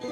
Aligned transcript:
ز 0.00 0.04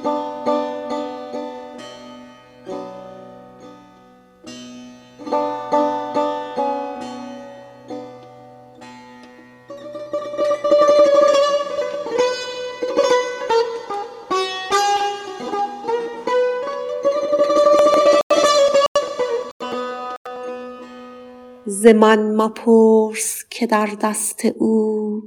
من 21.87 22.37
مپرس 22.37 23.45
که 23.51 23.67
در 23.67 23.89
دست 24.01 24.45
او 24.45 25.23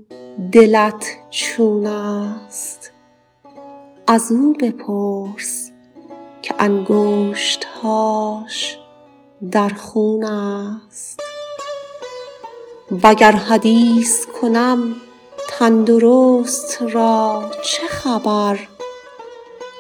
دلت 0.52 1.18
چون 1.30 1.86
است. 1.86 2.99
از 4.12 4.32
او 4.32 4.54
بپرس 4.54 5.72
که 6.42 6.56
انگشت 6.60 7.66
هاش 7.66 8.78
در 9.52 9.70
خون 9.70 10.24
است. 10.24 11.20
وگر 13.04 13.32
حدیث 13.32 14.26
کنم 14.26 14.96
تندرست 15.50 16.82
را 16.82 17.52
چه 17.64 17.88
خبر 17.88 18.60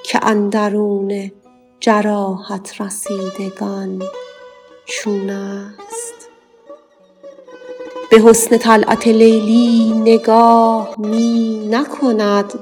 که 0.03 0.20
اندرون 0.25 1.31
جراحت 1.79 2.81
رسیدگان 2.81 4.03
چون 4.85 5.29
است؟ 5.29 6.29
به 8.11 8.17
حسن 8.17 8.57
طلعت 8.57 9.07
لیلی 9.07 9.93
نگاه 9.93 10.95
می 10.98 11.67
نکند 11.71 12.53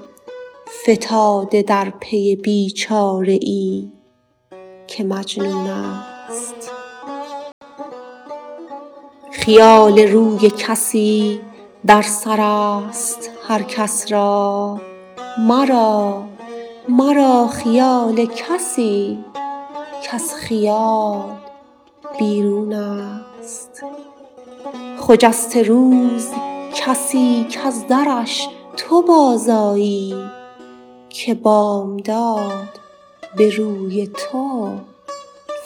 فتاده 0.90 1.62
در 1.62 1.90
پی 2.00 2.36
بیچاره 2.36 3.40
ای 3.41 3.91
که 4.88 5.03
مجنون 5.03 5.67
است. 5.67 6.72
خیال 9.31 10.00
روی 10.00 10.50
کسی 10.50 11.39
در 11.86 12.02
سر 12.02 12.42
است 12.42 13.31
هر 13.48 13.64
کس 13.64 14.11
را. 14.11 14.81
مرا 15.39 16.23
مرا 16.89 17.48
خیال 17.48 18.26
کسی 18.26 19.20
کز 20.04 20.33
خیال 20.33 21.23
بیرون 22.20 22.73
است. 22.73 23.83
خجسته 25.00 25.64
روز 25.64 26.28
کسی 26.76 27.48
کز 27.50 27.88
درش 27.88 28.48
تو 28.78 29.02
بازآیی 29.02 30.16
که 31.26 31.34
بامداد 31.34 32.80
به 33.38 33.50
روی 33.50 34.08
تو 34.08 34.72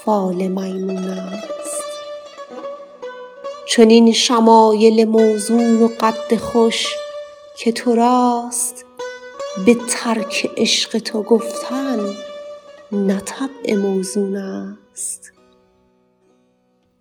فال 0.05 0.35
میمون 0.35 0.97
است. 0.97 1.83
چنین 3.67 4.11
شمایل 4.11 5.05
موزون 5.05 5.83
و 5.83 5.87
قد 5.87 6.35
خوش 6.35 6.87
که 7.57 7.71
تو 7.71 7.95
راست 7.95 8.85
به 9.65 9.77
ترک 9.89 10.51
عشق 10.57 10.99
تو 10.99 11.23
گفتن 11.23 11.99
نه 12.91 13.19
طبع 13.19 13.75
موزون 13.75 14.35
است. 14.35 15.31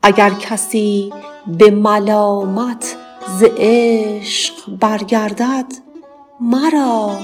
اگر 0.03 0.31
کسی 0.31 1.13
به 1.59 1.71
ملامت 1.71 2.97
ز 3.39 3.45
عشق 3.57 4.55
برگردد 4.81 5.67
مرا 6.41 7.17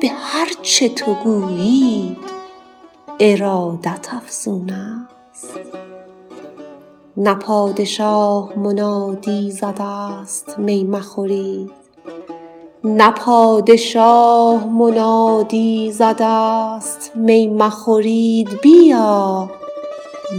به 0.00 0.08
هر 0.08 0.48
چه 0.62 0.88
تو 0.88 1.14
گویی 1.14 2.16
ارادت 3.20 4.08
افزون 4.14 4.70
است. 4.70 5.60
نه 7.16 7.34
پادشاه 7.34 8.58
منادی 8.58 9.50
زده 9.50 10.24
ست 10.24 10.58
می 10.58 10.84
مخورید 10.84 11.70
نه 12.84 13.10
پادشاه 13.10 14.66
منادی 14.66 15.92
زده 15.92 16.80
ست 16.80 17.12
می 17.14 17.46
مخورید. 17.46 18.60
بیا 18.60 19.50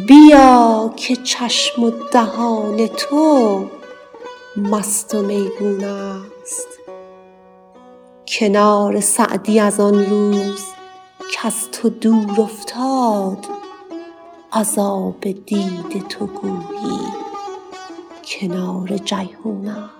بیا 0.07 0.93
که 0.95 1.15
چشم 1.15 1.83
و 1.83 1.91
دهان 2.11 2.87
تو 2.87 3.65
مست 4.57 5.15
و 5.15 5.21
میگون 5.21 5.83
است. 5.83 6.38
کنار 8.31 8.99
سعدی 8.99 9.59
از 9.59 9.79
آن 9.79 10.05
روز 10.05 10.65
کز 11.33 11.69
تو 11.71 11.89
دور 11.89 12.41
افتاد 12.41 13.45
عذاب 14.53 15.21
دید 15.21 16.07
تو 16.09 16.25
گویی 16.25 16.99
کنار 18.25 18.97
جیحون 18.97 19.67
است. 19.67 19.98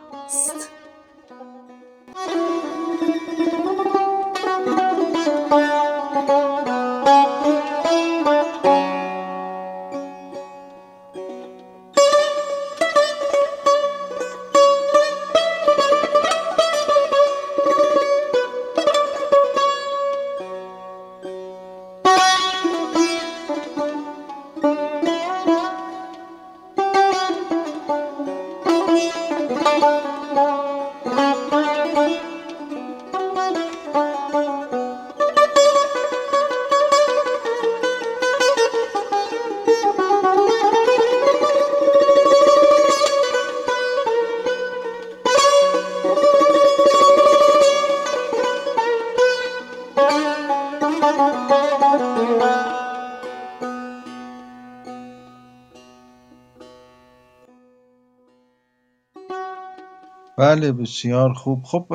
بله 60.39 60.72
بسیار 60.72 61.33
خوب. 61.33 61.63
خب 61.63 61.94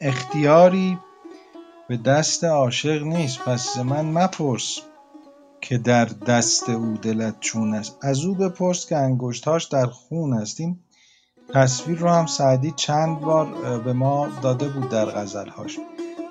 اختیاری 0.00 0.98
به 1.88 1.96
دست 1.96 2.44
عاشق 2.44 3.02
نیست. 3.02 3.38
پس 3.38 3.78
من 3.78 4.04
مپرس 4.04 4.78
که 5.60 5.78
در 5.78 6.04
دست 6.04 6.68
او 6.68 6.96
دلت 7.02 7.40
چون 7.40 7.74
است. 7.74 7.98
از 8.02 8.24
او 8.24 8.34
بپرس 8.34 8.86
که 8.86 8.96
انگشتهاش 8.96 9.64
در 9.64 9.86
خون 9.86 10.32
است. 10.32 10.60
این 10.60 10.78
تصویر 11.54 11.98
رو 11.98 12.08
هم 12.08 12.26
سعدی 12.26 12.72
چند 12.76 13.20
بار 13.20 13.78
به 13.78 13.92
ما 13.92 14.28
داده 14.42 14.68
بود 14.68 14.88
در 14.88 15.04
غزلهاش. 15.04 15.78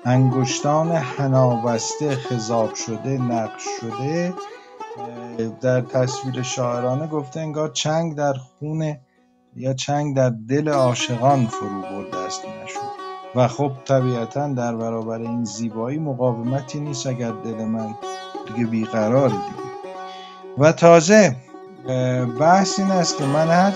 انگشتان 0.04 0.90
حنا 0.90 1.56
بسته 1.56 2.16
خضاب 2.16 2.74
شده 2.74 3.18
نقش 3.18 3.62
شده. 3.80 4.34
در 5.60 5.80
تصویر 5.80 6.42
شاعرانه 6.42 7.06
گفته 7.06 7.40
انگار 7.40 7.68
چنگ 7.68 8.16
در 8.16 8.34
خون 8.34 8.96
یا 9.56 9.72
چنگ 9.74 10.16
در 10.16 10.30
دل 10.48 10.68
عاشقان 10.68 11.46
فرو 11.46 11.82
برده 11.82 12.16
است 12.16 12.42
معشوق 12.44 12.90
و 13.34 13.48
خب 13.48 13.72
طبیعتا 13.84 14.48
در 14.48 14.76
برابر 14.76 15.20
این 15.20 15.44
زیبایی 15.44 15.98
مقاومتی 15.98 16.80
نیست 16.80 17.06
اگر 17.06 17.30
دل 17.30 17.64
من 17.64 17.94
دیگه 18.46 18.70
بیقراره 18.70 19.32
دیگه. 19.32 19.70
و 20.58 20.72
تازه 20.72 21.36
بحث 22.40 22.78
این 22.78 22.90
است 22.90 23.18
که 23.18 23.24
من 23.24 23.48
هر 23.48 23.72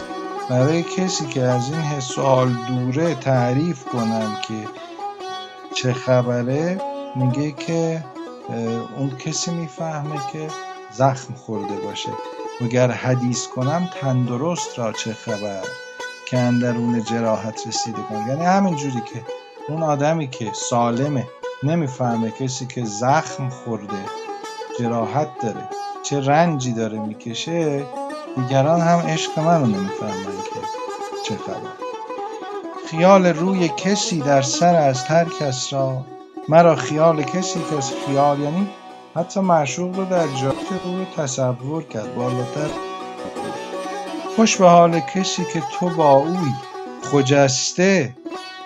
برای 0.50 0.82
کسی 0.82 1.26
که 1.26 1.42
از 1.42 1.72
این 1.72 1.80
حس 1.80 2.18
و 2.18 2.22
حال 2.22 2.52
دوره 2.68 3.14
تعریف 3.14 3.84
کنم 3.84 4.36
که 4.48 4.68
چه 5.74 5.92
خبره 5.92 6.80
میگه 7.16 7.52
که 7.52 8.04
اون 8.98 9.10
کسی 9.10 9.50
می‌فهمه 9.50 10.16
که 10.32 10.48
زخم 10.92 11.34
خورده 11.34 11.74
باشه. 11.76 12.10
وگر 12.60 12.90
حدیث 12.90 13.46
کنم 13.46 13.90
تندرست 14.00 14.78
را 14.78 14.92
چه 14.92 15.12
خبر؟ 15.12 15.62
که 16.26 16.38
اندرون 16.38 17.04
جراحت 17.04 17.66
رسیدگان 17.66 18.28
یعنی 18.28 18.44
همین 18.44 18.76
جوری 18.76 19.00
که 19.00 19.24
اون 19.68 19.82
آدمی 19.82 20.28
که 20.28 20.50
سالمه 20.52 21.26
نمی‌فهمه 21.62 22.30
کسی 22.30 22.66
که 22.66 22.84
زخم 22.84 23.48
خورده 23.48 24.04
جراحت 24.78 25.28
داره 25.42 25.68
چه 26.02 26.20
رنجی 26.20 26.72
داره 26.72 26.98
می‌کشه 26.98 27.86
دیگران 28.36 28.80
هم 28.80 28.98
عشق 28.98 29.38
من 29.38 29.60
رو 29.60 29.66
نمی‌فهمن 29.66 30.24
که 30.24 30.60
چه 31.28 31.36
خبر. 31.36 31.84
خیال 32.90 33.26
روی 33.26 33.68
کسی 33.68 34.20
در 34.20 34.42
سر 34.42 34.74
از 34.74 35.04
هر 35.04 35.24
کس 35.24 35.72
را. 35.72 36.04
مرا 36.48 36.76
خیال 36.76 37.22
کسی 37.22 37.60
که 37.70 37.76
از 37.76 37.92
خیال 38.06 38.40
یعنی 38.40 38.68
حتی 39.16 39.40
معشوق 39.40 39.96
رو 39.96 40.04
در 40.04 40.26
جایی 40.26 40.58
که 40.58 40.88
او 40.88 41.04
تصور 41.16 41.82
کرد 41.82 42.14
بالاتر. 42.14 42.70
خوش 44.36 44.56
به 44.56 44.68
حال 44.68 45.00
کسی 45.00 45.44
که 45.52 45.62
تو 45.72 45.88
با 45.88 46.12
اوی 46.12 46.52
خجسته 47.02 48.16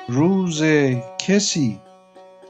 روز 0.09 0.63
کسی 1.19 1.81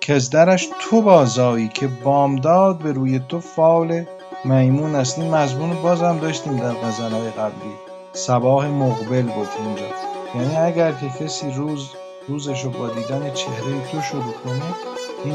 که 0.00 0.14
از 0.14 0.30
درش 0.30 0.68
تو 0.80 1.02
بازایی 1.02 1.68
که 1.68 1.86
بامداد 1.86 2.78
به 2.78 2.92
روی 2.92 3.20
تو 3.28 3.40
فال 3.40 4.04
میمون 4.44 4.94
است. 4.94 5.18
این 5.18 5.34
مضمون 5.34 5.82
بازم 5.82 6.18
داشتیم 6.18 6.56
در 6.56 6.72
غزلهای 6.72 7.30
قبلی. 7.30 7.74
صباح 8.12 8.66
مقبل 8.66 9.26
گفت 9.26 9.58
اونجا 9.58 9.84
یعنی 10.34 10.56
اگر 10.56 10.92
که 10.92 11.24
کسی 11.24 11.50
روز 11.50 11.90
روزش 12.28 12.64
رو 12.64 12.70
با 12.70 12.88
دیدن 12.88 13.30
چهره 13.34 13.90
تو 13.92 14.02
شروع 14.02 14.34
کنه 14.44 14.62
این 15.24 15.34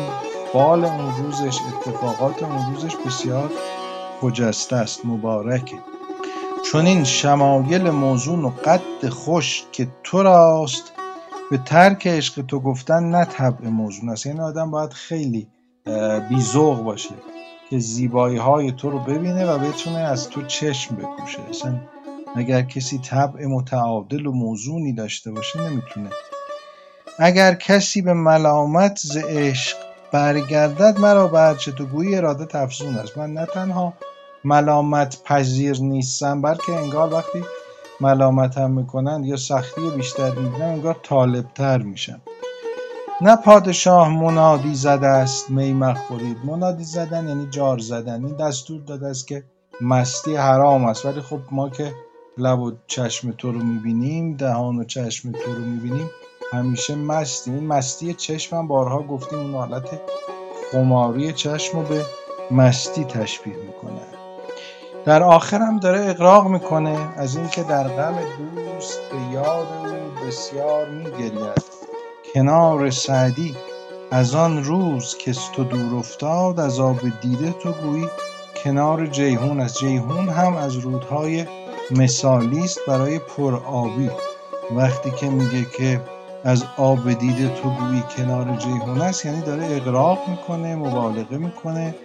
فال 0.54 0.86
اون 0.86 1.16
روزش 1.16 1.58
اتفاقات 1.68 2.44
اون 2.44 2.74
روزش 2.74 2.96
بسیار 2.96 3.52
خجسته 4.22 4.76
است 4.76 5.06
مبارکه. 5.06 5.76
چون 6.72 6.86
این 6.86 7.04
شمایل 7.04 7.90
موزون 7.90 8.46
و 8.46 8.50
قد 8.50 9.10
خوش 9.10 9.64
که 9.72 9.88
تو 10.04 10.24
راست 10.24 10.92
به 11.52 11.58
ترک 11.58 12.08
عشق 12.08 12.42
تو 12.42 12.60
گفتن 12.60 13.04
نه 13.04 13.26
طبع 13.26 13.68
موزون 13.68 14.10
است. 14.10 14.26
یعنی 14.26 14.40
آدم 14.40 14.72
باید 14.72 14.94
خیلی 14.94 15.48
بیزوق 16.30 16.84
باشه 16.84 17.16
که 17.70 17.80
زیبایی 17.80 18.38
های 18.38 18.72
تو 18.72 18.90
رو 18.90 19.00
ببینه 19.00 19.46
و 19.46 19.58
بتونه 19.58 20.00
از 20.00 20.30
تو 20.30 20.42
چشم 20.42 20.96
بکوشه. 20.96 21.40
اصلا 21.50 21.82
اگر 22.36 22.62
کسی 22.62 22.98
طبع 22.98 23.46
متعادل 23.46 24.26
و 24.26 24.32
موزونی 24.32 24.94
داشته 24.94 25.32
باشه 25.32 25.70
نمی‌تونه. 25.70 26.10
اگر 27.20 27.54
کسی 27.54 28.02
به 28.02 28.14
ملامت 28.14 28.98
ز 28.98 29.18
عشق 29.18 29.82
برگردد 30.13 31.00
مرا 31.00 31.27
به 31.27 31.54
تو 31.54 31.86
گویی 31.86 32.15
اراده 32.15 32.57
افزون 32.60 32.95
است. 32.95 33.18
من 33.18 33.33
نه 33.33 33.45
تنها 33.45 33.94
ملامت 34.44 35.24
پذیر 35.24 35.81
نیستم 35.81 36.42
بلکه 36.42 36.74
انگار 36.74 37.13
وقتی 37.13 37.44
ملامتم 38.01 38.71
می‌کنن 38.71 39.24
یا 39.24 39.36
سختی 39.36 39.89
بیشتر 39.95 40.30
می‌بینم 40.30 40.68
انگار 40.68 41.00
طالبتر 41.04 41.77
میشم. 41.77 42.21
نه 43.21 43.36
پادشاه 43.36 44.10
منادی 44.10 44.75
زده 44.75 45.07
است 45.07 45.50
می 45.50 45.74
مخورید. 45.74 46.38
منادی 46.45 46.83
زدن 46.83 47.27
یعنی 47.27 47.48
جار 47.50 47.77
زدن. 47.77 48.25
این 48.25 48.36
دستور 48.36 48.81
داده 48.81 49.07
است 49.07 49.27
که 49.27 49.44
مستی 49.81 50.36
حرام 50.36 50.86
است. 50.86 51.06
ولی 51.06 51.21
خب 51.21 51.39
ما 51.51 51.69
که 51.69 51.92
لب 52.38 52.59
و 52.59 52.71
چشم 52.88 53.31
تو 53.31 53.51
رو 53.51 53.59
می‌بینیم 53.59 54.36
دهان 54.38 54.80
و 54.80 54.83
چشم 54.83 55.31
تو 55.31 55.54
رو 55.54 55.62
می‌بینیم 55.62 56.09
همیشه 56.54 56.96
مستیم 56.96 57.54
این 57.54 57.68
مستی 57.68 58.14
چشم 58.14 58.58
هم 58.58 58.68
بارها 58.68 59.04
گفتیم 59.04 59.40
اون 59.40 59.54
حالت 59.54 60.02
خماری 60.72 61.34
چشم 61.34 61.80
رو 61.80 61.84
به 61.84 62.06
مستی 62.52 63.06
تشبیه 63.06 63.56
می‌کنه. 63.56 64.02
در 65.06 65.24
آخر 65.24 65.58
هم 65.58 65.80
داره 65.80 66.10
اقراق 66.10 66.48
می‌کنه 66.48 66.98
از 67.18 67.36
اینکه 67.36 67.64
در 67.64 67.88
غم 67.88 68.16
دوست 68.56 69.00
به 69.12 69.34
یاد 69.34 69.68
او 69.86 70.26
بسیار 70.28 70.90
میگرید. 70.90 71.64
کنار 72.34 72.90
سعدی 72.90 73.56
از 74.12 74.36
آن 74.36 74.64
روز 74.64 75.18
که 75.18 75.34
تو 75.56 75.64
دور 75.64 75.96
افتاد 75.96 76.60
از 76.60 76.80
آب 76.80 77.00
دیده 77.22 77.52
تو 77.52 77.72
گویی 77.72 78.08
کنار 78.64 79.08
جیهون 79.08 79.60
است 79.60 79.78
جیهون 79.78 80.30
هم 80.30 80.56
از 80.56 80.76
رودهای 80.76 81.46
مثالی 81.92 82.60
است 82.60 82.80
برای 82.88 83.20
پرآبی. 83.20 84.10
وقتی 84.72 85.12
که 85.12 85.30
میگه 85.30 85.66
که 85.78 86.02
از 86.44 86.63
آب 86.78 87.13
دیده 87.13 87.50
تو 87.62 87.69
گویی 87.69 88.04
کنار 88.18 88.57
جیهون 88.57 89.01
است. 89.01 89.25
یعنی 89.25 89.42
داره 89.42 89.66
اقراق 89.66 90.30
می‌کنه 90.30 90.75
مبالغه 90.75 91.38
می‌کنه 91.38 91.95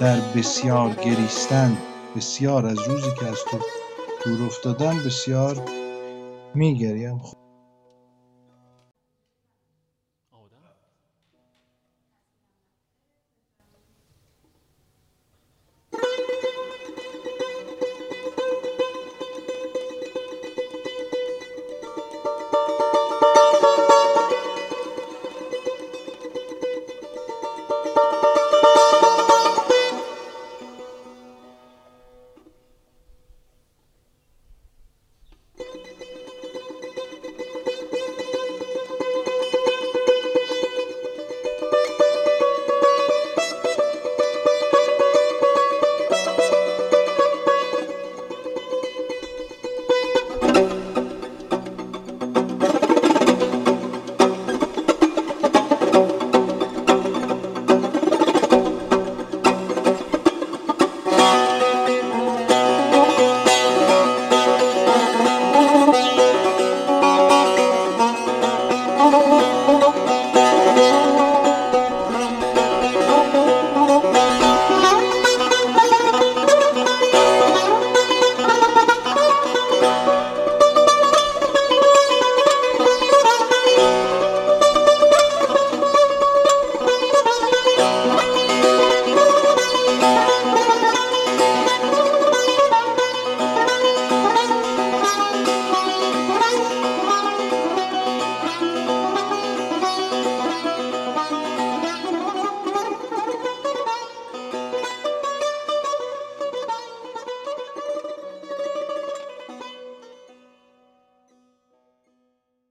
در 0.00 0.20
بسیار 0.36 0.90
گریستن. 0.90 1.76
بسیار 2.16 2.66
از 2.66 2.78
روزی 2.88 3.10
که 3.20 3.26
از 3.26 3.38
تو 3.50 3.58
دور 4.24 4.46
افتادم 4.46 4.96
بسیار 5.06 5.56
میگریم. 6.54 7.20